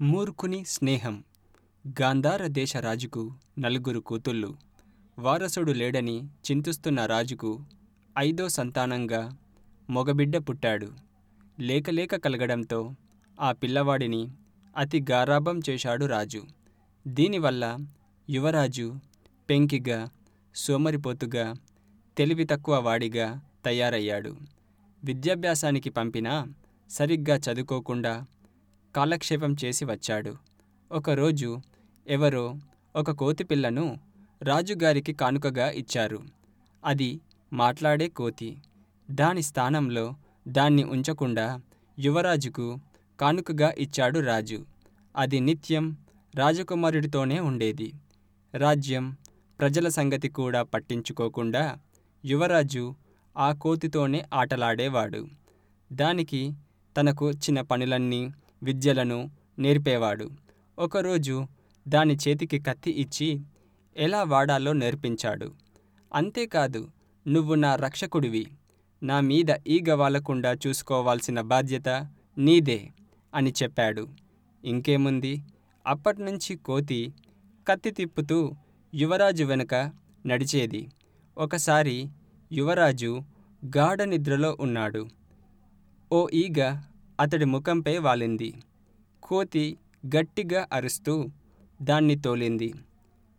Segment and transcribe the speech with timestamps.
[0.00, 1.24] మూర్ఖుని స్నేహం.
[2.00, 4.54] గాంధార దేశ రాజుకు నలుగురు కూతుళ్ళు.
[5.18, 7.60] వారసుడు లేడని చింతిస్తున్న రాజుకు
[8.18, 9.36] ఐదో సంతానంగా
[9.90, 10.92] మొగబిడ్డ పుట్టాడు.
[11.60, 12.94] లేకలేక కలగడంతో
[13.40, 14.28] ఆ పిల్లవాడిని
[14.76, 16.42] అతి గారాభం చేశాడు రాజు.
[17.06, 17.78] దీనివల్ల
[18.30, 18.98] యువరాజు
[19.50, 20.08] పెంకిగా
[20.54, 21.54] సోమరిపోతుగా
[22.18, 24.36] తెలివి తక్కువ వాడిగా తయారయ్యాడు.
[25.04, 26.46] విద్యాభ్యాసానికి పంపినా
[26.90, 28.26] సరిగ్గా చదువుకోకుండా
[28.96, 30.36] కాలక్షేపం చేసి వచ్చాడు.
[30.92, 31.60] ఒకరోజు
[32.08, 32.54] ఎవరో
[32.96, 34.00] ఒక కోతిపిల్లను
[34.42, 36.18] రాజుగారికి కానుకగా ఇచ్చారు.
[36.84, 37.20] అది
[37.52, 38.56] మాట్లాడే కోతి.
[39.10, 40.14] దాని స్థానంలో
[40.48, 41.60] దాన్ని ఉంచకుండా
[41.98, 42.78] యువరాజుకు
[43.20, 44.66] కానుకగా ఇచ్చాడు రాజు.
[45.16, 45.96] అది నిత్యం
[46.34, 47.92] రాజకుమారుడితోనే ఉండేది.
[48.54, 49.16] రాజ్యం
[49.60, 51.78] ప్రజల సంగతి కూడా పట్టించుకోకుండా
[52.24, 52.94] యువరాజు
[53.36, 55.28] ఆ కోతితోనే ఆటలాడేవాడు.
[55.92, 56.52] దానికి
[56.96, 58.30] తనకు వచ్చిన పనులన్నీ
[58.62, 60.30] విద్యలను నేర్పేవాడు.
[60.78, 61.46] ఒకరోజు
[61.88, 63.40] దాని చేతికి కత్తి ఇచ్చి
[63.96, 65.54] ఎలా వాడాలో నేర్పించాడు.
[66.14, 66.90] అంతేకాదు
[67.28, 68.46] నువ్వు నా రక్షకుడివి.
[69.02, 71.88] నా మీద ఈగ వాలకుండా చూసుకోవాల్సిన బాధ్యత
[72.38, 72.90] నీదే
[73.34, 74.08] అని చెప్పాడు.
[74.64, 75.42] ఇంకేముంది?
[75.86, 77.12] అప్పట్నుంచి కోతి
[77.68, 78.52] కత్తి తిప్పుతూ
[78.94, 79.74] యువరాజు వెనుక
[80.26, 80.88] నడిచేది.
[81.38, 82.08] ఒకసారి
[82.52, 83.22] యువరాజు
[83.76, 85.08] గాఢ నిద్రలో ఉన్నాడు.
[86.12, 86.82] ఓ ఈగ
[87.20, 88.54] అతడి ముఖంపై వాలింది.
[89.22, 91.28] కోతి గట్టిగా అరుస్తూ
[91.82, 92.74] దాన్ని తోలింది.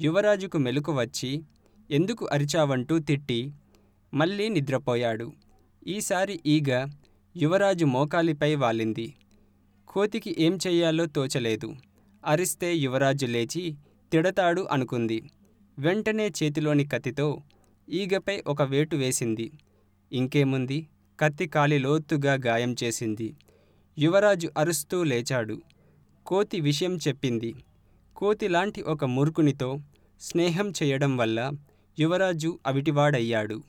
[0.00, 1.42] యువరాజుకు మెలకు వచ్చి
[1.90, 3.52] ఎందుకు అరిచావంటూ తిట్టి
[4.14, 5.32] మళ్ళీ నిద్రపోయాడు.
[5.86, 6.86] ఈసారి ఈగ
[7.36, 9.14] యువరాజు మోకాలిపై వాలింది.
[9.88, 11.76] కోతికి ఏం చెయ్యాలో తోచలేదు.
[12.26, 13.76] అరిస్తే యువరాజు లేచి
[14.12, 15.30] తిడతాడు అనుకుంది.
[15.78, 17.42] వెంటనే చేతిలోని కత్తితో
[17.88, 19.52] ఈగపై ఒక వేటు వేసింది.
[20.12, 20.88] ఇంకేముంది?
[21.20, 23.34] కత్తి కాలి లోతుగా గాయం చేసింది.
[23.98, 25.62] యువరాజు అరుస్తూ లేచాడు.
[26.26, 27.54] కోతి విషయం చెప్పింది.
[28.16, 29.78] కోతిలాంటి ఒక మూర్ఖునితో
[30.20, 31.52] స్నేహం చేయడం వల్ల
[31.98, 33.62] యువరాజు అవిటివాడయ్యాడు.